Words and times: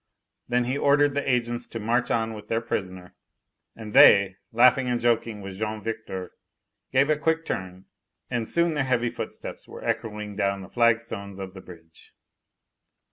Then 0.47 0.63
he 0.63 0.79
ordered 0.79 1.13
the 1.13 1.31
agents 1.31 1.67
to 1.67 1.79
march 1.79 2.09
on 2.09 2.33
with 2.33 2.47
their 2.47 2.59
prisoner, 2.59 3.13
and 3.75 3.93
they, 3.93 4.37
laughing 4.51 4.87
and 4.87 4.99
joking 4.99 5.41
with 5.41 5.59
Jean 5.59 5.79
Victor, 5.83 6.31
gave 6.91 7.11
a 7.11 7.15
quick 7.15 7.45
turn, 7.45 7.85
and 8.27 8.49
soon 8.49 8.73
their 8.73 8.83
heavy 8.83 9.11
footsteps 9.11 9.67
were 9.67 9.85
echoing 9.85 10.35
down 10.35 10.61
the 10.63 10.69
flagstones 10.69 11.37
of 11.37 11.53
the 11.53 11.61
bridge. 11.61 12.15